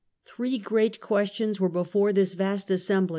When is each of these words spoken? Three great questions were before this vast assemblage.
Three 0.25 0.57
great 0.57 0.99
questions 0.99 1.59
were 1.59 1.69
before 1.69 2.11
this 2.11 2.33
vast 2.33 2.71
assemblage. 2.71 3.09